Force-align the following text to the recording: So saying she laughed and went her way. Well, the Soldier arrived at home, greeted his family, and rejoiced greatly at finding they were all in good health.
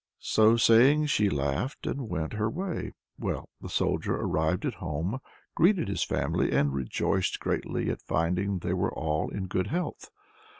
So 0.17 0.57
saying 0.57 1.05
she 1.05 1.29
laughed 1.29 1.85
and 1.85 2.09
went 2.09 2.33
her 2.33 2.49
way. 2.49 2.93
Well, 3.19 3.49
the 3.61 3.69
Soldier 3.69 4.15
arrived 4.15 4.65
at 4.65 4.73
home, 4.81 5.19
greeted 5.53 5.87
his 5.89 6.01
family, 6.03 6.51
and 6.53 6.73
rejoiced 6.73 7.39
greatly 7.39 7.87
at 7.91 8.01
finding 8.01 8.57
they 8.57 8.73
were 8.73 8.91
all 8.91 9.29
in 9.29 9.45
good 9.45 9.67
health. 9.67 10.09